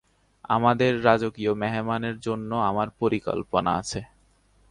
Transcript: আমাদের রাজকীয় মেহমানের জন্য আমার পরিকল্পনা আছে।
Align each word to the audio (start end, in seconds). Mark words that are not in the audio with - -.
আমাদের 0.49 0.91
রাজকীয় 1.03 1.53
মেহমানের 1.53 2.15
জন্য 2.19 2.51
আমার 2.69 2.87
পরিকল্পনা 2.99 3.71
আছে। 3.81 3.99